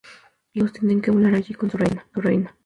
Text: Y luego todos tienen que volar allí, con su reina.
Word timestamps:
Y 0.53 0.57
luego 0.59 0.73
todos 0.73 0.79
tienen 0.79 0.99
que 0.99 1.11
volar 1.11 1.35
allí, 1.35 1.53
con 1.53 1.69
su 1.69 1.77
reina. 1.77 2.17